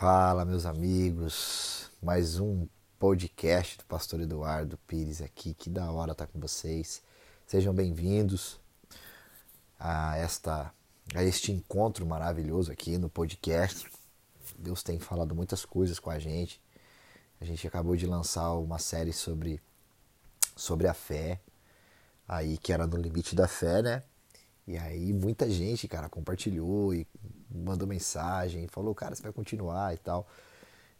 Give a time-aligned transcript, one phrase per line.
[0.00, 1.90] Fala, meus amigos.
[2.02, 2.66] Mais um
[2.98, 5.52] podcast do Pastor Eduardo Pires aqui.
[5.52, 7.02] Que da hora estar com vocês.
[7.46, 8.58] Sejam bem-vindos
[9.78, 10.72] a esta
[11.14, 13.92] a este encontro maravilhoso aqui no podcast.
[14.58, 16.62] Deus tem falado muitas coisas com a gente.
[17.38, 19.60] A gente acabou de lançar uma série sobre
[20.56, 21.38] sobre a fé,
[22.26, 24.02] aí que era no limite da fé, né?
[24.66, 27.06] E aí muita gente, cara, compartilhou e
[27.50, 30.26] mandou mensagem, falou, cara, você vai continuar e tal.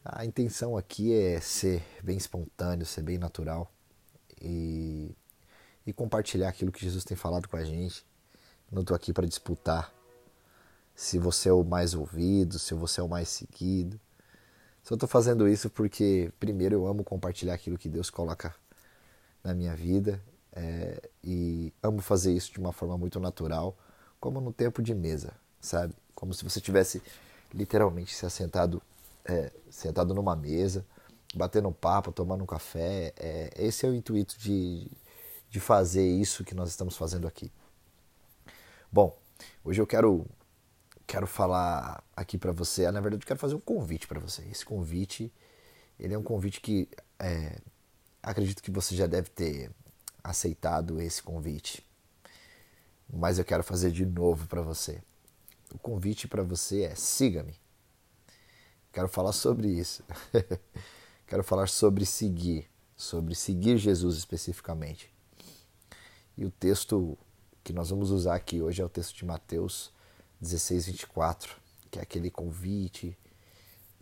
[0.05, 3.71] A intenção aqui é ser bem espontâneo, ser bem natural
[4.41, 5.15] e,
[5.87, 8.05] e compartilhar aquilo que Jesus tem falado com a gente.
[8.71, 9.93] Não estou aqui para disputar
[10.95, 14.01] se você é o mais ouvido, se você é o mais seguido.
[14.83, 18.55] Só estou fazendo isso porque, primeiro, eu amo compartilhar aquilo que Deus coloca
[19.43, 20.23] na minha vida
[20.53, 23.77] é, e amo fazer isso de uma forma muito natural,
[24.19, 25.95] como no tempo de mesa, sabe?
[26.21, 27.03] Como se você tivesse
[27.53, 28.83] literalmente se assentado,
[29.25, 30.85] é, sentado numa mesa,
[31.35, 33.15] batendo um papo, tomando um café.
[33.17, 34.87] É, esse é o intuito de,
[35.49, 37.51] de fazer isso que nós estamos fazendo aqui.
[38.93, 39.17] Bom,
[39.65, 40.27] hoje eu quero
[41.07, 44.43] quero falar aqui para você, na verdade eu quero fazer um convite para você.
[44.43, 45.33] Esse convite,
[45.99, 46.87] ele é um convite que
[47.19, 47.59] é,
[48.23, 49.71] acredito que você já deve ter
[50.23, 51.83] aceitado esse convite,
[53.11, 55.03] mas eu quero fazer de novo para você.
[55.75, 57.55] O convite para você é siga-me.
[58.93, 60.03] Quero falar sobre isso.
[61.27, 65.13] quero falar sobre seguir, sobre seguir Jesus especificamente.
[66.37, 67.17] E o texto
[67.63, 69.93] que nós vamos usar aqui hoje é o texto de Mateus
[70.41, 71.57] 16, 24,
[71.91, 73.17] que é aquele convite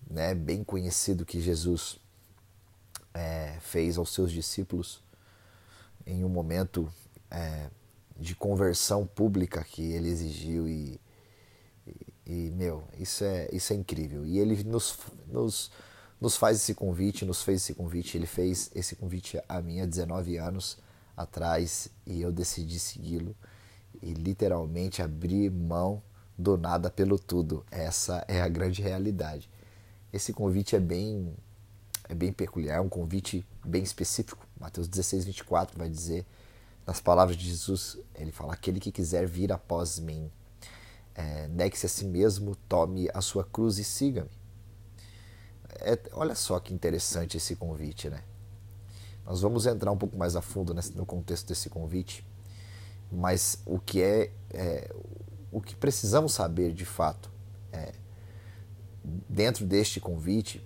[0.08, 1.98] né, bem conhecido que Jesus
[3.12, 5.02] é, fez aos seus discípulos
[6.06, 6.90] em um momento
[7.30, 7.68] é,
[8.16, 10.98] de conversão pública que ele exigiu e,
[12.26, 14.24] e, meu, isso é, isso é incrível.
[14.26, 15.70] E ele nos, nos,
[16.20, 19.86] nos faz esse convite, nos fez esse convite, ele fez esse convite a mim há
[19.86, 20.78] 19 anos
[21.16, 23.34] atrás e eu decidi segui-lo
[24.00, 26.02] e literalmente abrir mão
[26.36, 27.64] do nada pelo tudo.
[27.70, 29.50] Essa é a grande realidade.
[30.12, 31.34] Esse convite é bem
[32.08, 34.46] é bem peculiar, é um convite bem específico.
[34.58, 36.24] Mateus 16, 24 vai dizer,
[36.86, 40.30] nas palavras de Jesus, ele fala: Aquele que quiser vir após mim,
[41.18, 44.30] é, negue-se a si mesmo, tome a sua cruz e siga-me.
[45.80, 48.22] É, olha só que interessante esse convite, né?
[49.26, 52.24] Nós vamos entrar um pouco mais a fundo nesse, no contexto desse convite,
[53.10, 54.94] mas o que é, é
[55.50, 57.30] o que precisamos saber de fato
[57.72, 57.92] é,
[59.28, 60.64] dentro deste convite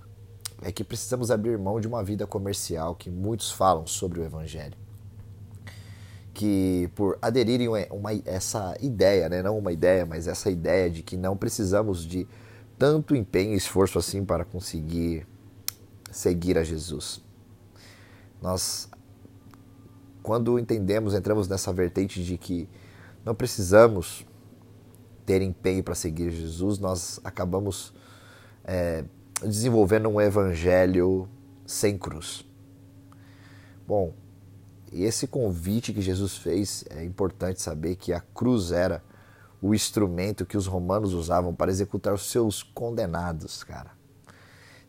[0.60, 4.76] é que precisamos abrir mão de uma vida comercial que muitos falam sobre o Evangelho.
[6.34, 9.42] Que por aderirem uma, essa ideia, né?
[9.42, 12.26] não uma ideia, mas essa ideia de que não precisamos de
[12.78, 15.26] tanto empenho e esforço assim para conseguir
[16.10, 17.22] seguir a Jesus.
[18.40, 18.88] Nós,
[20.22, 22.68] quando entendemos, entramos nessa vertente de que
[23.24, 24.26] não precisamos
[25.24, 27.94] ter empenho para seguir Jesus, nós acabamos
[28.64, 29.04] é,
[29.40, 31.28] desenvolvendo um evangelho
[31.64, 32.44] sem cruz.
[33.86, 34.12] Bom,
[34.92, 39.02] esse convite que Jesus fez é importante saber que a cruz era
[39.60, 43.92] o instrumento que os romanos usavam para executar os seus condenados, cara.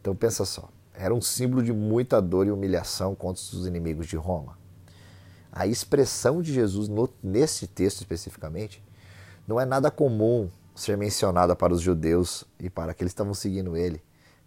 [0.01, 4.15] Então pensa só, era um símbolo de muita dor e humilhação contra os inimigos de
[4.15, 4.57] Roma.
[5.51, 8.83] A expressão de Jesus no, nesse texto especificamente
[9.47, 13.77] não é nada comum ser mencionada para os judeus e para aqueles que estavam seguindo
[13.77, 14.01] ele.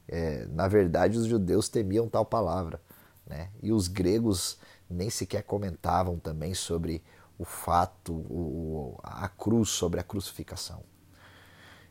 [0.09, 2.81] É, na verdade, os judeus temiam tal palavra,
[3.27, 3.51] né?
[3.63, 4.59] E os gregos
[4.89, 7.03] nem sequer comentavam também sobre
[7.39, 10.83] o fato, o, a cruz, sobre a crucificação.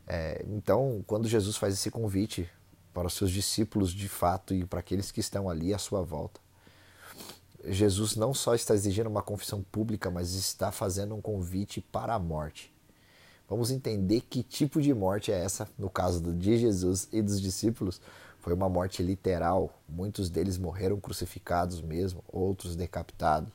[0.07, 2.49] É, então, quando Jesus faz esse convite
[2.93, 6.39] para os seus discípulos de fato e para aqueles que estão ali à sua volta,
[7.67, 12.19] Jesus não só está exigindo uma confissão pública, mas está fazendo um convite para a
[12.19, 12.73] morte.
[13.47, 18.01] Vamos entender que tipo de morte é essa, no caso de Jesus e dos discípulos.
[18.45, 19.73] Foi uma morte literal.
[19.89, 23.51] Muitos deles morreram crucificados mesmo, outros decapitados,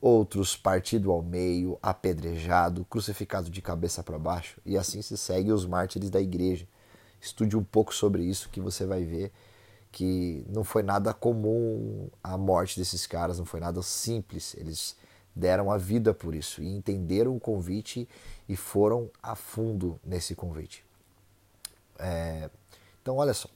[0.00, 4.60] outros partido ao meio, apedrejado, crucificado de cabeça para baixo.
[4.64, 6.68] E assim se segue os mártires da igreja.
[7.20, 9.32] Estude um pouco sobre isso que você vai ver
[9.90, 14.54] que não foi nada comum a morte desses caras, não foi nada simples.
[14.56, 14.94] Eles
[15.34, 18.08] deram a vida por isso e entenderam o convite
[18.48, 20.84] e foram a fundo nesse convite.
[21.98, 22.48] É,
[23.02, 23.48] então, olha só,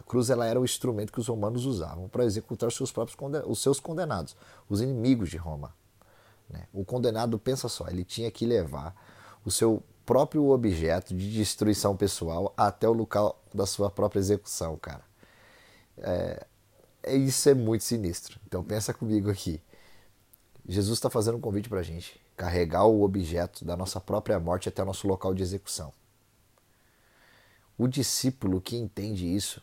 [0.00, 3.18] a cruz ela era o instrumento que os romanos usavam para executar os seus próprios
[3.46, 4.34] os seus condenados,
[4.66, 5.74] os inimigos de Roma.
[6.48, 6.66] Né?
[6.72, 8.96] O condenado, pensa só, ele tinha que levar
[9.44, 15.02] o seu próprio objeto de destruição pessoal até o local da sua própria execução, cara.
[15.98, 16.46] É,
[17.02, 18.40] é isso é muito sinistro.
[18.46, 19.60] Então pensa comigo aqui.
[20.66, 24.66] Jesus está fazendo um convite para a gente carregar o objeto da nossa própria morte
[24.66, 25.92] até o nosso local de execução.
[27.76, 29.62] O discípulo que entende isso,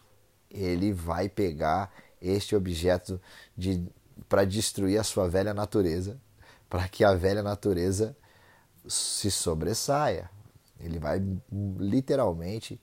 [0.49, 1.91] ele vai pegar
[2.21, 3.21] este objeto
[3.55, 3.85] de,
[4.27, 6.19] para destruir a sua velha natureza,
[6.69, 8.15] para que a velha natureza
[8.88, 10.29] se sobressaia.
[10.79, 11.21] Ele vai
[11.79, 12.79] literalmente,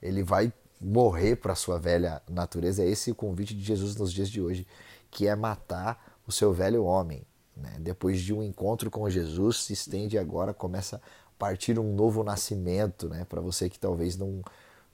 [0.00, 2.82] ele vai morrer para a sua velha natureza.
[2.82, 4.66] É esse o convite de Jesus nos dias de hoje,
[5.10, 7.26] que é matar o seu velho homem.
[7.56, 7.76] Né?
[7.80, 11.00] Depois de um encontro com Jesus, se estende agora, começa a
[11.38, 13.24] partir um novo nascimento, né?
[13.24, 14.42] Para você que talvez não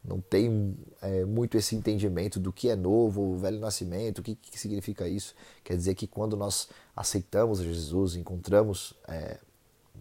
[0.07, 4.37] não tem é, muito esse entendimento do que é novo, o velho nascimento, o que,
[4.37, 5.35] que significa isso.
[5.65, 9.39] Quer dizer que quando nós aceitamos Jesus, encontramos, é,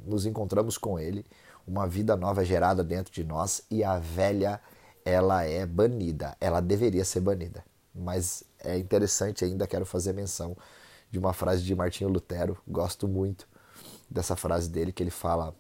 [0.05, 1.25] nos encontramos com Ele,
[1.67, 4.61] uma vida nova é gerada dentro de nós e a velha
[5.03, 7.63] ela é banida, ela deveria ser banida.
[7.93, 10.55] Mas é interessante ainda, quero fazer menção
[11.09, 13.47] de uma frase de Martinho Lutero, gosto muito
[14.09, 15.55] dessa frase dele, que ele fala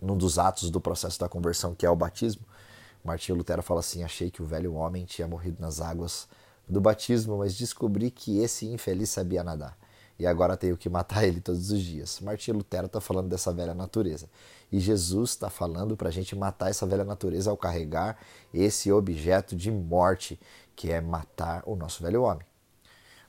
[0.00, 2.44] num dos atos do processo da conversão, que é o batismo,
[3.06, 6.28] Martinho Lutero fala assim: Achei que o velho homem tinha morrido nas águas
[6.68, 9.78] do batismo, mas descobri que esse infeliz sabia nadar.
[10.18, 12.20] E agora tenho que matar ele todos os dias.
[12.20, 14.28] Martinho Lutero está falando dessa velha natureza.
[14.72, 18.18] E Jesus está falando para a gente matar essa velha natureza ao carregar
[18.52, 20.40] esse objeto de morte,
[20.74, 22.46] que é matar o nosso velho homem.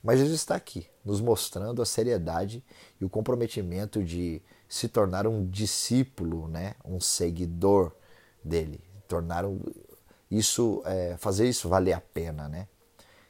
[0.02, 2.64] Mas Jesus está aqui, nos mostrando a seriedade
[3.00, 6.76] e o comprometimento de se tornar um discípulo, né?
[6.86, 7.92] um seguidor
[8.44, 9.60] dele tornaram
[10.30, 12.68] isso, é, fazer isso valer a pena, né?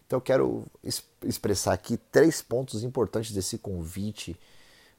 [0.06, 0.66] Então eu quero
[1.24, 4.40] expressar aqui três pontos importantes desse convite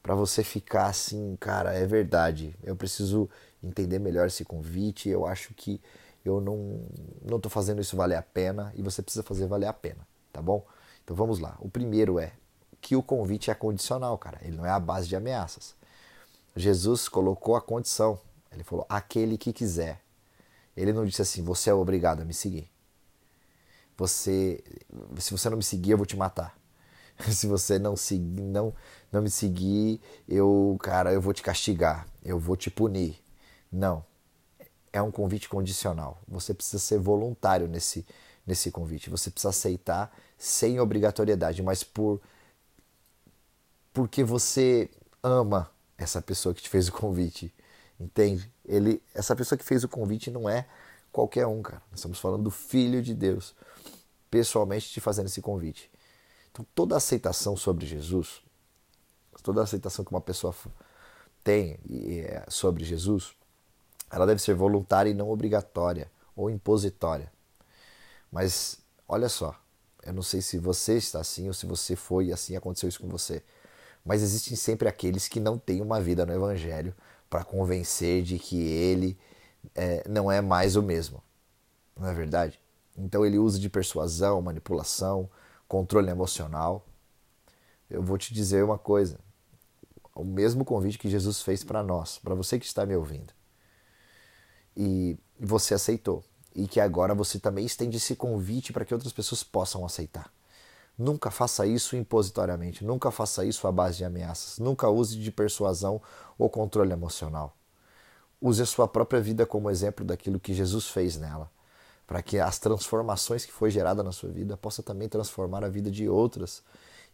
[0.01, 2.55] para você ficar assim, cara, é verdade.
[2.63, 3.29] Eu preciso
[3.61, 5.09] entender melhor esse convite.
[5.09, 5.81] Eu acho que
[6.23, 6.81] eu não
[7.23, 10.41] não estou fazendo isso valer a pena e você precisa fazer valer a pena, tá
[10.41, 10.65] bom?
[11.03, 11.57] Então vamos lá.
[11.59, 12.33] O primeiro é
[12.79, 14.39] que o convite é condicional, cara.
[14.43, 15.75] Ele não é a base de ameaças.
[16.55, 18.19] Jesus colocou a condição.
[18.51, 20.01] Ele falou: aquele que quiser.
[20.75, 22.69] Ele não disse assim: você é obrigado a me seguir.
[23.97, 24.63] Você,
[25.17, 26.57] se você não me seguir, eu vou te matar.
[27.31, 28.73] se você não seguir, não,
[29.11, 33.21] não me seguir, eu, cara, eu vou te castigar, eu vou te punir.
[33.71, 34.05] Não.
[34.91, 36.21] É um convite condicional.
[36.27, 38.05] Você precisa ser voluntário nesse
[38.49, 39.09] nesse convite.
[39.11, 42.19] Você precisa aceitar sem obrigatoriedade, mas por
[43.93, 44.89] porque você
[45.21, 47.53] ama essa pessoa que te fez o convite.
[47.99, 48.51] Entende?
[48.65, 50.65] Ele, essa pessoa que fez o convite não é
[51.11, 51.81] qualquer um, cara.
[51.91, 53.53] Nós estamos falando do Filho de Deus,
[54.31, 55.91] pessoalmente te fazendo esse convite.
[56.51, 58.41] Então, toda aceitação sobre Jesus,
[59.43, 60.55] toda aceitação que uma pessoa
[61.43, 61.79] tem
[62.23, 63.33] é, sobre Jesus,
[64.11, 67.31] ela deve ser voluntária e não obrigatória ou impositória.
[68.31, 69.59] Mas olha só,
[70.03, 73.01] eu não sei se você está assim ou se você foi e assim aconteceu isso
[73.01, 73.43] com você.
[74.05, 76.95] Mas existem sempre aqueles que não têm uma vida no Evangelho
[77.29, 79.17] para convencer de que ele
[79.75, 81.21] é, não é mais o mesmo.
[81.97, 82.59] Não é verdade?
[82.97, 85.29] Então ele usa de persuasão, manipulação,
[85.67, 86.85] controle emocional.
[87.89, 89.19] Eu vou te dizer uma coisa:
[90.15, 93.33] o mesmo convite que Jesus fez para nós, para você que está me ouvindo,
[94.75, 96.23] e você aceitou,
[96.55, 100.31] e que agora você também estende esse convite para que outras pessoas possam aceitar.
[100.99, 106.01] Nunca faça isso impositoriamente, nunca faça isso à base de ameaças, nunca use de persuasão
[106.37, 107.55] ou controle emocional.
[108.41, 111.49] Use a sua própria vida como exemplo daquilo que Jesus fez nela,
[112.05, 115.89] para que as transformações que foi gerada na sua vida possa também transformar a vida
[115.89, 116.61] de outras.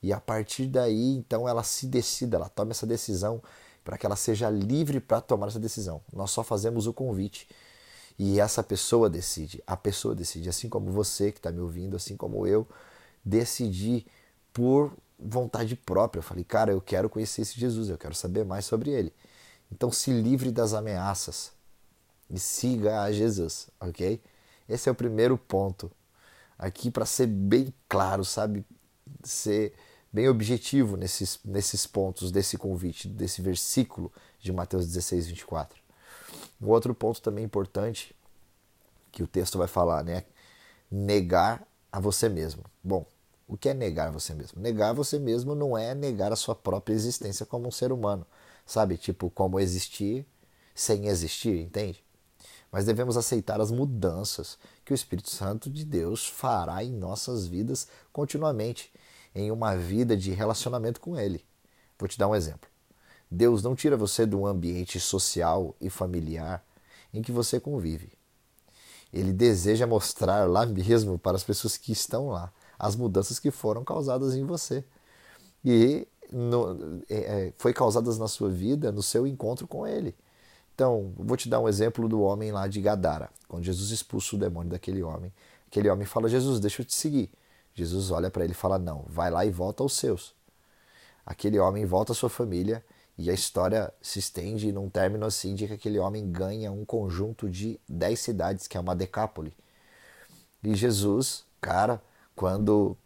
[0.02, 3.40] E a partir daí, então, ela se decida, ela tome essa decisão
[3.84, 6.02] para que ela seja livre para tomar essa decisão.
[6.12, 7.48] Nós só fazemos o convite
[8.18, 9.64] e essa pessoa decide.
[9.68, 12.68] A pessoa decide, assim como você que está me ouvindo, assim como eu
[13.26, 14.06] decidi
[14.54, 16.20] por vontade própria.
[16.20, 19.12] Eu falei, cara, eu quero conhecer esse Jesus, eu quero saber mais sobre ele.
[19.72, 21.52] Então se livre das ameaças
[22.30, 24.22] e siga a Jesus, ok?
[24.70, 25.92] Esse é o primeiro ponto
[26.58, 28.66] aqui para ser bem claro, sabe?
[29.24, 29.74] Ser
[30.12, 35.78] bem objetivo nesses, nesses pontos desse convite, desse versículo de Mateus 16, 24.
[36.62, 38.16] Um outro ponto também importante
[39.12, 40.24] que o texto vai falar, né?
[40.90, 42.64] Negar a você mesmo.
[42.84, 43.06] Bom,
[43.48, 44.62] o que é negar você mesmo?
[44.62, 48.26] Negar você mesmo não é negar a sua própria existência como um ser humano,
[48.66, 48.98] sabe?
[48.98, 50.26] Tipo, como existir
[50.74, 52.04] sem existir, entende?
[52.72, 57.88] Mas devemos aceitar as mudanças que o Espírito Santo de Deus fará em nossas vidas
[58.12, 58.92] continuamente,
[59.34, 61.46] em uma vida de relacionamento com Ele.
[61.98, 62.70] Vou te dar um exemplo.
[63.30, 66.66] Deus não tira você de um ambiente social e familiar
[67.14, 68.12] em que você convive.
[69.14, 73.84] Ele deseja mostrar lá mesmo para as pessoas que estão lá as mudanças que foram
[73.84, 74.84] causadas em você.
[75.64, 77.16] E no, é,
[77.48, 80.16] é, foi causadas na sua vida no seu encontro com ele.
[80.74, 84.40] Então, vou te dar um exemplo do homem lá de Gadara, quando Jesus expulsa o
[84.40, 85.32] demônio daquele homem.
[85.68, 87.32] Aquele homem fala: Jesus, deixa eu te seguir.
[87.74, 90.34] Jesus olha para ele e fala: Não, vai lá e volta aos seus.
[91.26, 92.84] Aquele homem volta à sua família
[93.18, 97.50] e a história se estende num término assim de que aquele homem ganha um conjunto
[97.50, 99.54] de dez cidades, que é uma decápole.
[100.62, 102.02] E Jesus, cara,
[102.36, 102.98] quando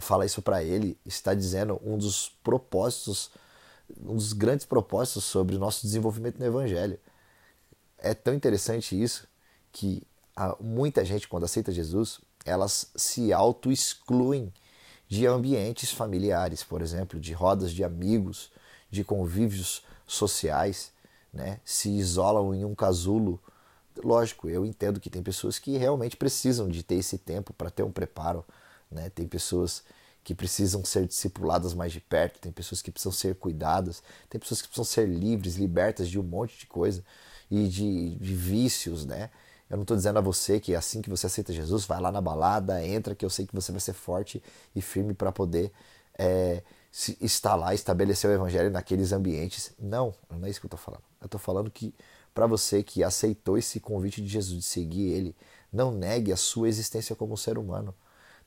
[0.00, 3.30] fala isso para ele, está dizendo um dos propósitos,
[4.00, 6.98] um dos grandes propósitos sobre o nosso desenvolvimento no Evangelho.
[7.98, 9.26] É tão interessante isso
[9.72, 10.02] que
[10.60, 14.52] muita gente, quando aceita Jesus, elas se auto-excluem
[15.08, 18.50] de ambientes familiares, por exemplo, de rodas de amigos,
[18.90, 20.92] de convívios sociais,
[21.32, 21.60] né?
[21.64, 23.40] se isolam em um casulo.
[24.02, 27.82] Lógico, eu entendo que tem pessoas que realmente precisam de ter esse tempo para ter
[27.82, 28.44] um preparo,
[28.90, 29.10] né?
[29.10, 29.82] tem pessoas
[30.22, 34.60] que precisam ser discipuladas mais de perto, tem pessoas que precisam ser cuidadas, tem pessoas
[34.60, 37.04] que precisam ser livres, libertas de um monte de coisa
[37.50, 39.30] e de, de vícios, né?
[39.70, 42.20] Eu não estou dizendo a você que assim que você aceita Jesus, vai lá na
[42.20, 44.42] balada, entra, que eu sei que você vai ser forte
[44.74, 45.72] e firme para poder
[46.18, 46.62] é,
[47.20, 49.72] estar lá, estabelecer o evangelho naqueles ambientes.
[49.78, 51.02] Não, não é isso que eu estou falando.
[51.20, 51.94] Eu estou falando que
[52.36, 55.34] para você que aceitou esse convite de Jesus de seguir ele,
[55.72, 57.94] não negue a sua existência como ser humano.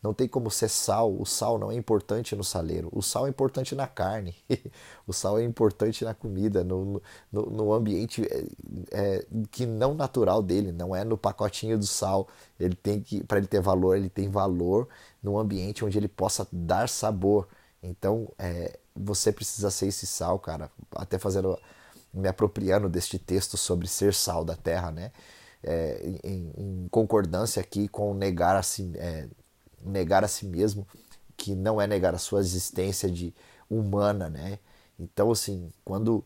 [0.01, 1.11] Não tem como ser sal.
[1.19, 2.87] O sal não é importante no saleiro.
[2.91, 4.35] O sal é importante na carne.
[5.07, 8.45] o sal é importante na comida, no, no, no ambiente é,
[8.91, 10.71] é, que não natural dele.
[10.71, 12.27] Não é no pacotinho do sal.
[12.59, 14.87] Ele tem que, para ele ter valor, ele tem valor
[15.21, 17.47] no ambiente onde ele possa dar sabor.
[17.81, 20.71] Então, é, você precisa ser esse sal, cara.
[20.95, 21.57] Até fazendo,
[22.13, 25.11] me apropriando deste texto sobre ser sal da terra, né?
[25.61, 29.27] É, em, em, concordância aqui com negar a si, é,
[29.83, 30.87] negar a si mesmo,
[31.35, 33.33] que não é negar a sua existência de
[33.69, 34.59] humana, né?
[34.97, 36.23] Então, assim, quando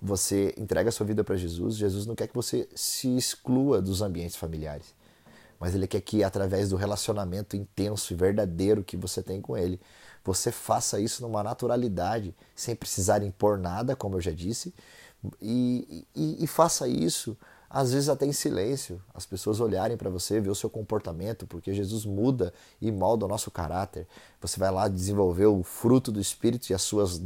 [0.00, 4.02] você entrega a sua vida para Jesus, Jesus não quer que você se exclua dos
[4.02, 4.94] ambientes familiares,
[5.58, 9.80] mas ele quer que através do relacionamento intenso e verdadeiro que você tem com ele,
[10.24, 14.74] você faça isso numa naturalidade, sem precisar impor nada, como eu já disse,
[15.40, 17.36] e, e, e faça isso
[17.68, 21.74] às vezes até em silêncio, as pessoas olharem para você, ver o seu comportamento, porque
[21.74, 24.06] Jesus muda e molda o nosso caráter.
[24.40, 27.20] Você vai lá desenvolver o fruto do Espírito e as suas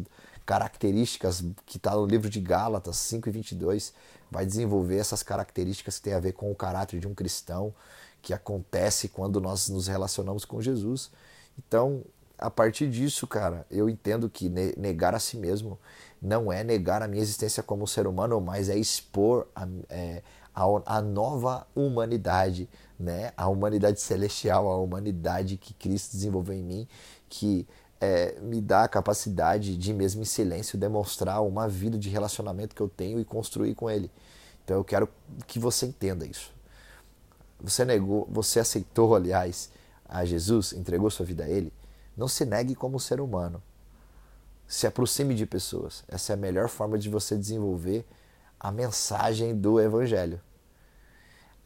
[0.46, 3.92] características, que está no livro de Gálatas 5 e 22,
[4.30, 7.72] vai desenvolver essas características que tem a ver com o caráter de um cristão,
[8.22, 11.10] que acontece quando nós nos relacionamos com Jesus.
[11.58, 12.02] Então,
[12.40, 15.78] a partir disso, cara, eu entendo que negar a si mesmo
[16.20, 20.22] não é negar a minha existência como ser humano, mas é expor a, é,
[20.54, 22.68] a, a, nova humanidade,
[22.98, 23.32] né?
[23.36, 26.88] a humanidade celestial, a humanidade que Cristo desenvolveu em mim,
[27.28, 27.66] que
[28.00, 32.80] é, me dá a capacidade de, mesmo em silêncio, demonstrar uma vida de relacionamento que
[32.80, 34.10] eu tenho e construir com Ele.
[34.64, 35.08] Então eu quero
[35.46, 36.52] que você entenda isso.
[37.60, 39.70] Você negou, você aceitou, aliás,
[40.08, 41.70] a Jesus, entregou sua vida a Ele.
[42.20, 43.62] Não se negue como ser humano
[44.68, 46.04] se aproxime de pessoas.
[46.06, 48.06] Essa é a melhor forma de você desenvolver
[48.60, 50.38] a mensagem do Evangelho.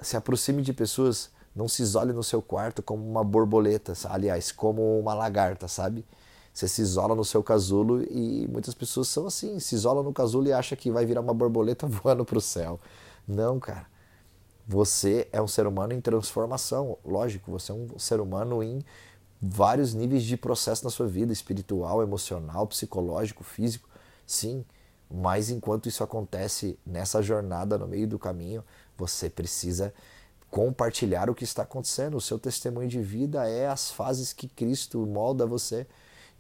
[0.01, 4.97] Se aproxime de pessoas, não se isole no seu quarto como uma borboleta, aliás, como
[5.01, 6.07] uma lagarta, sabe?
[6.53, 10.47] Você se isola no seu casulo e muitas pessoas são assim, se isolam no casulo
[10.47, 12.79] e acham que vai virar uma borboleta voando para o céu.
[13.27, 13.93] Não, cara.
[14.69, 18.83] Você é um ser humano em transformação, lógico, você é um ser humano em
[19.49, 23.89] vários níveis de processo na sua vida, espiritual, emocional, psicológico, físico,
[24.27, 24.65] sim.
[25.11, 28.65] Mas enquanto isso acontece nessa jornada no meio do caminho,
[28.97, 29.93] você precisa
[30.51, 32.17] compartilhar o que está acontecendo.
[32.17, 35.87] O seu testemunho de vida é as fases que Cristo molda você.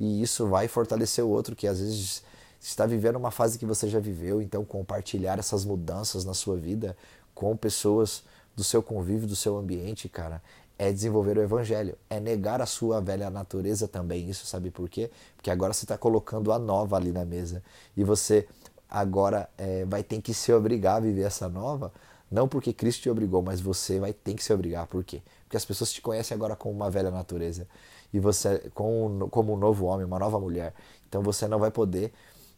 [0.01, 2.23] E isso vai fortalecer o outro que às vezes
[2.61, 4.41] está vivendo uma fase que você já viveu.
[4.41, 6.97] Então, compartilhar essas mudanças na sua vida
[7.35, 8.25] com pessoas
[8.57, 10.41] do seu convívio, do seu ambiente, cara,
[10.79, 14.29] é desenvolver o evangelho, é negar a sua velha natureza também.
[14.29, 15.11] Isso sabe por quê?
[15.37, 17.63] Porque agora você está colocando a nova ali na mesa
[17.97, 18.47] e você
[18.89, 21.93] agora é, vai ter que se obrigar a viver essa nova,
[22.31, 24.87] não porque Cristo te obrigou, mas você vai ter que se obrigar.
[24.87, 25.23] Por quê?
[25.45, 27.67] Porque as pessoas te conhecem agora como uma velha natureza
[28.13, 30.73] e você com, como um novo homem, uma nova mulher.
[31.09, 32.13] Então você não vai poder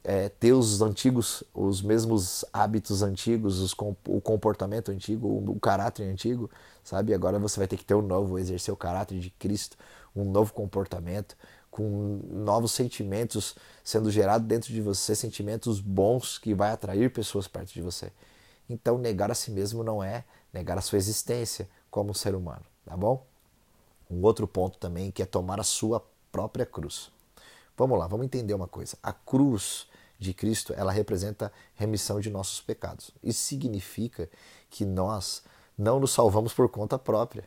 [0.09, 3.75] é, ter os antigos, os mesmos hábitos antigos, os,
[4.07, 6.49] o comportamento antigo, o, caráter antigo,
[6.85, 7.13] sabe?
[7.13, 9.77] Agora você vai ter que ter um novo, exercer o caráter de Cristo,
[10.15, 11.37] um novo comportamento,
[11.73, 17.73] com novos sentimentos sendo gerados dentro de você, sentimentos bons que vai atrair pessoas perto
[17.73, 18.13] de você.
[18.71, 22.97] Então, negar a si mesmo não é negar a sua existência como ser humano, tá
[22.97, 23.27] bom?
[24.09, 27.11] Um outro ponto também que é tomar a sua própria cruz.
[27.77, 28.97] Vamos lá, vamos entender uma coisa.
[29.03, 33.11] A cruz de Cristo, ela representa remissão de nossos pecados.
[33.23, 34.29] Isso significa
[34.71, 35.43] que nós
[35.77, 37.45] não nos salvamos por conta própria.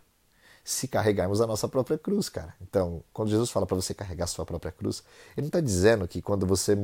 [0.63, 2.53] Se carregarmos a nossa própria cruz, cara.
[2.61, 5.03] Então, quando Jesus fala para você carregar a sua própria cruz,
[5.35, 6.77] ele não está dizendo que quando você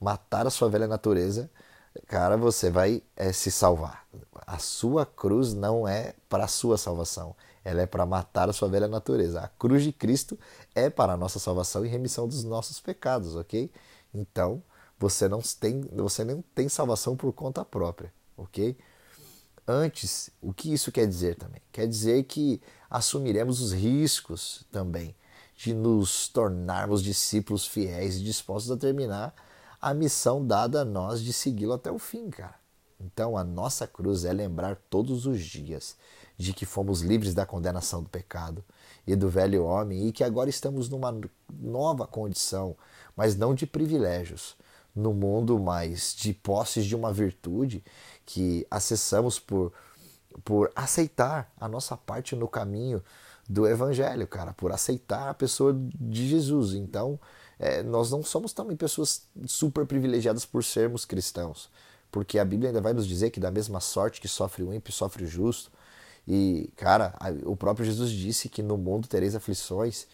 [0.00, 1.48] matar a sua velha natureza,
[2.06, 4.06] cara, você vai é, se salvar.
[4.46, 7.34] A sua cruz não é para a sua salvação,
[7.64, 9.40] ela é para matar a sua velha natureza.
[9.40, 10.38] A cruz de Cristo
[10.74, 13.70] é para a nossa salvação e remissão dos nossos pecados, ok?
[14.12, 14.62] Então,
[15.02, 18.76] você não tem, você não tem salvação por conta própria, ok?
[19.66, 21.60] Antes, o que isso quer dizer também?
[21.72, 25.14] Quer dizer que assumiremos os riscos também
[25.56, 29.34] de nos tornarmos discípulos fiéis e dispostos a terminar
[29.80, 32.54] a missão dada a nós de segui-lo até o fim, cara.
[33.00, 35.96] Então a nossa cruz é lembrar todos os dias
[36.36, 38.64] de que fomos livres da condenação do pecado
[39.04, 41.20] e do velho homem e que agora estamos numa
[41.52, 42.76] nova condição,
[43.16, 44.56] mas não de privilégios,
[44.94, 47.82] no mundo, mas de posses de uma virtude
[48.26, 49.72] que acessamos por,
[50.44, 53.02] por aceitar a nossa parte no caminho
[53.48, 56.74] do Evangelho, cara, por aceitar a pessoa de Jesus.
[56.74, 57.18] Então,
[57.58, 61.70] é, nós não somos também pessoas super privilegiadas por sermos cristãos,
[62.10, 64.92] porque a Bíblia ainda vai nos dizer que da mesma sorte que sofre o ímpio,
[64.92, 65.70] sofre o justo.
[66.26, 70.06] E, cara, o próprio Jesus disse que no mundo tereis aflições,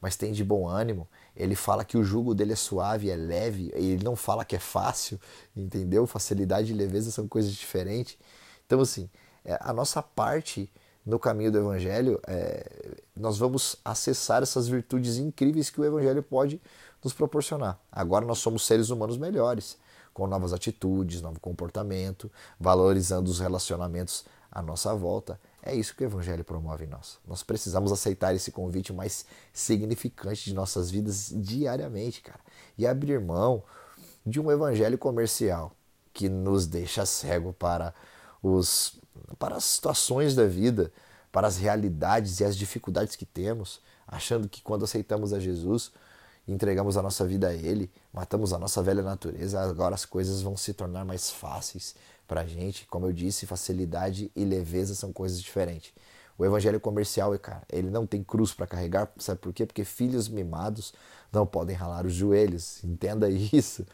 [0.00, 1.08] mas tem de bom ânimo.
[1.36, 4.58] Ele fala que o jugo dele é suave, é leve, ele não fala que é
[4.58, 5.20] fácil,
[5.54, 6.06] entendeu?
[6.06, 8.16] Facilidade e leveza são coisas diferentes.
[8.64, 9.10] Então, assim,
[9.44, 10.70] é, a nossa parte
[11.06, 16.60] no caminho do Evangelho, é, nós vamos acessar essas virtudes incríveis que o Evangelho pode
[17.02, 17.78] nos proporcionar.
[17.92, 19.78] Agora nós somos seres humanos melhores,
[20.12, 25.38] com novas atitudes, novo comportamento, valorizando os relacionamentos à nossa volta.
[25.66, 27.18] É isso que o Evangelho promove em nós.
[27.26, 32.38] Nós precisamos aceitar esse convite mais significante de nossas vidas diariamente, cara,
[32.78, 33.64] e abrir mão
[34.24, 35.72] de um Evangelho comercial
[36.12, 37.92] que nos deixa cego para
[38.40, 39.00] os
[39.40, 40.92] para as situações da vida,
[41.32, 45.90] para as realidades e as dificuldades que temos, achando que quando aceitamos a Jesus
[46.46, 50.56] entregamos a nossa vida a Ele, matamos a nossa velha natureza, agora as coisas vão
[50.56, 51.94] se tornar mais fáceis
[52.26, 52.86] para a gente.
[52.86, 55.92] Como eu disse, facilidade e leveza são coisas diferentes.
[56.38, 59.64] O evangelho comercial, cara, ele não tem cruz para carregar, sabe por quê?
[59.64, 60.92] Porque filhos mimados
[61.32, 63.86] não podem ralar os joelhos, entenda isso.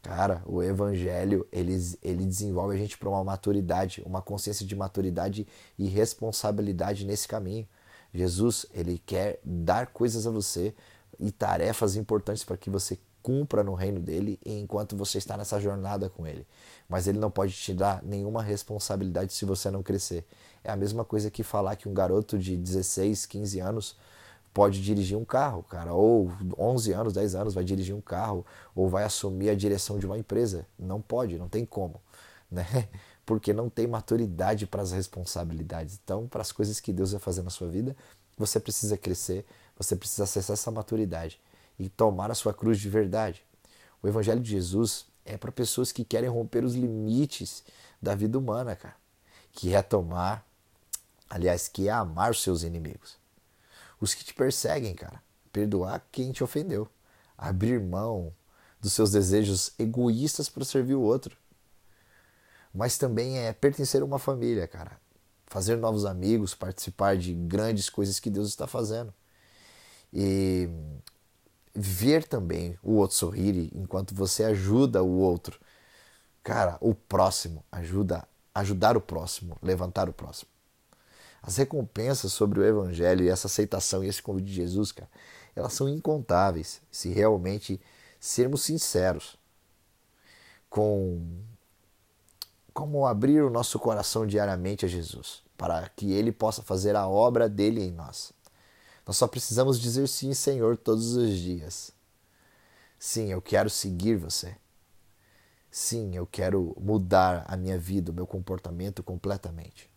[0.00, 5.46] Cara, o evangelho, ele, ele desenvolve a gente para uma maturidade, uma consciência de maturidade
[5.78, 7.66] e responsabilidade nesse caminho.
[8.12, 10.74] Jesus, ele quer dar coisas a você
[11.18, 16.10] e tarefas importantes para que você cumpra no reino dele enquanto você está nessa jornada
[16.10, 16.46] com ele.
[16.86, 20.26] Mas ele não pode te dar nenhuma responsabilidade se você não crescer.
[20.62, 23.96] É a mesma coisa que falar que um garoto de 16, 15 anos
[24.52, 28.88] pode dirigir um carro, cara, ou 11 anos, 10 anos vai dirigir um carro, ou
[28.88, 30.64] vai assumir a direção de uma empresa.
[30.78, 32.00] Não pode, não tem como,
[32.48, 32.64] né?
[33.26, 35.98] Porque não tem maturidade para as responsabilidades.
[36.04, 37.96] Então, para as coisas que Deus vai fazer na sua vida,
[38.36, 41.40] você precisa crescer, você precisa acessar essa maturidade
[41.78, 43.44] e tomar a sua cruz de verdade.
[44.02, 47.64] O Evangelho de Jesus é para pessoas que querem romper os limites
[48.00, 48.96] da vida humana, cara.
[49.52, 50.46] Que é tomar,
[51.28, 53.16] aliás, que é amar os seus inimigos.
[54.00, 55.22] Os que te perseguem, cara.
[55.52, 56.88] Perdoar quem te ofendeu.
[57.36, 58.32] Abrir mão
[58.80, 61.36] dos seus desejos egoístas para servir o outro.
[62.72, 65.00] Mas também é pertencer a uma família, cara.
[65.46, 69.12] Fazer novos amigos, participar de grandes coisas que Deus está fazendo
[70.14, 70.68] e
[71.74, 75.58] ver também o outro sorrir enquanto você ajuda o outro.
[76.42, 80.48] Cara, o próximo ajuda, ajudar o próximo, levantar o próximo.
[81.42, 85.10] As recompensas sobre o evangelho e essa aceitação e esse convite de Jesus, cara,
[85.56, 87.80] elas são incontáveis se realmente
[88.20, 89.36] sermos sinceros
[90.70, 91.42] com
[92.72, 97.48] como abrir o nosso coração diariamente a Jesus, para que ele possa fazer a obra
[97.48, 98.32] dele em nós.
[99.06, 101.92] Nós só precisamos dizer sim, Senhor, todos os dias.
[102.98, 104.56] Sim, eu quero seguir você.
[105.70, 109.90] Sim, eu quero mudar a minha vida, o meu comportamento completamente.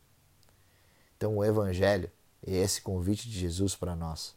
[1.16, 2.12] Então, o Evangelho
[2.46, 4.36] é esse convite de Jesus para nós.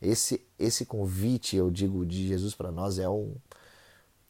[0.00, 3.34] Esse, esse convite, eu digo, de Jesus para nós é um,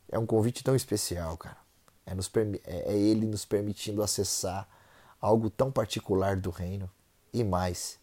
[0.09, 1.57] é um convite tão especial, cara.
[2.05, 2.31] É, nos,
[2.65, 4.69] é, é Ele nos permitindo acessar
[5.21, 6.91] algo tão particular do reino
[7.33, 7.99] e mais.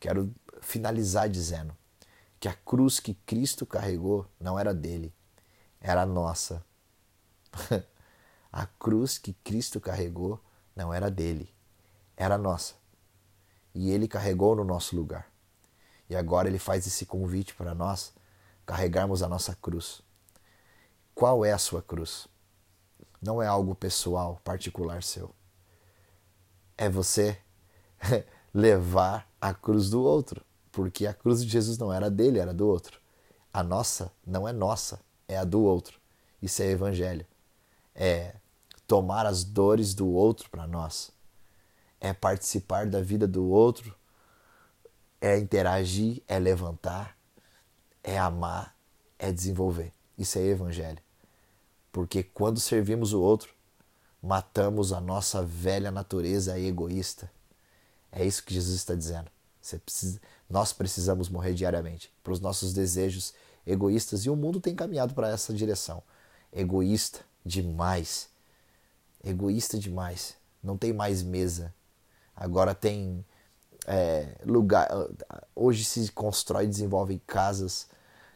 [0.00, 0.32] Quero
[0.66, 1.76] finalizar dizendo
[2.40, 5.14] que a cruz que Cristo carregou não era dele,
[5.80, 6.64] era nossa.
[8.52, 10.42] A cruz que Cristo carregou
[10.74, 11.52] não era dele,
[12.16, 12.74] era nossa.
[13.74, 15.30] E ele carregou no nosso lugar.
[16.08, 18.14] E agora ele faz esse convite para nós
[18.64, 20.00] carregarmos a nossa cruz.
[21.14, 22.26] Qual é a sua cruz?
[23.20, 25.34] Não é algo pessoal, particular seu.
[26.78, 27.38] É você
[28.54, 30.45] levar a cruz do outro,
[30.76, 33.00] porque a cruz de Jesus não era dele, era do outro.
[33.50, 35.98] A nossa não é nossa, é a do outro.
[36.42, 37.26] Isso é evangelho.
[37.94, 38.34] É
[38.86, 41.10] tomar as dores do outro para nós.
[41.98, 43.96] É participar da vida do outro.
[45.18, 47.16] É interagir, é levantar,
[48.04, 48.76] é amar,
[49.18, 49.94] é desenvolver.
[50.18, 51.02] Isso é evangelho.
[51.90, 53.54] Porque quando servimos o outro,
[54.22, 57.32] matamos a nossa velha natureza egoísta.
[58.12, 59.34] É isso que Jesus está dizendo.
[59.84, 63.34] Precisa, nós precisamos morrer diariamente para os nossos desejos
[63.66, 66.02] egoístas e o mundo tem caminhado para essa direção.
[66.52, 68.28] Egoísta demais.
[69.24, 70.36] Egoísta demais.
[70.62, 71.74] Não tem mais mesa.
[72.34, 73.24] Agora tem
[73.86, 74.88] é, lugar.
[75.54, 77.88] Hoje se constrói e desenvolve casas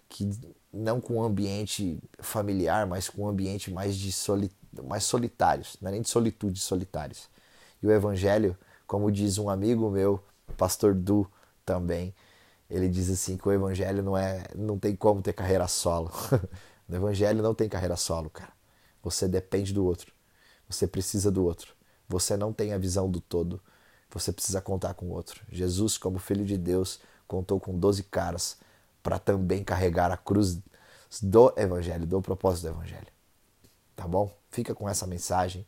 [0.09, 0.29] que
[0.73, 4.51] não com ambiente familiar, mas com ambiente mais de soli,
[4.85, 7.29] mais solitários, não é nem de solitude, solitários.
[7.83, 10.23] E o evangelho, como diz um amigo meu,
[10.57, 11.31] pastor Du
[11.65, 12.15] também,
[12.69, 16.11] ele diz assim que o evangelho não é, não tem como ter carreira solo.
[16.89, 18.53] no evangelho não tem carreira solo, cara.
[19.03, 20.13] Você depende do outro.
[20.69, 21.75] Você precisa do outro.
[22.09, 23.61] Você não tem a visão do todo.
[24.11, 25.43] Você precisa contar com o outro.
[25.51, 28.59] Jesus, como filho de Deus, contou com 12 caras
[29.03, 30.59] para também carregar a cruz
[31.23, 33.07] do evangelho, do propósito do evangelho.
[33.97, 34.33] Tá bom?
[34.51, 35.67] Fica com essa mensagem.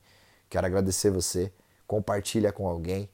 [0.49, 1.53] Quero agradecer você.
[1.87, 3.09] Compartilha com alguém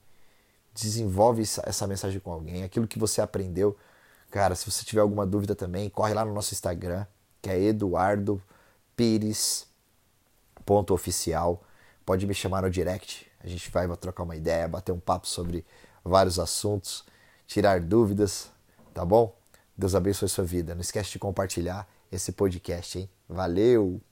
[0.80, 3.76] desenvolve essa mensagem com alguém, aquilo que você aprendeu.
[4.30, 7.06] Cara, se você tiver alguma dúvida também, corre lá no nosso Instagram,
[7.40, 8.42] que é Eduardo
[8.96, 9.68] Pires
[10.68, 11.62] ponto oficial.
[12.04, 15.64] Pode me chamar no direct, a gente vai trocar uma ideia, bater um papo sobre
[16.04, 17.04] vários assuntos,
[17.46, 18.50] tirar dúvidas,
[18.92, 19.34] tá bom?
[19.76, 20.74] Deus abençoe sua vida.
[20.74, 23.08] Não esquece de compartilhar esse podcast, hein?
[23.26, 24.07] Valeu!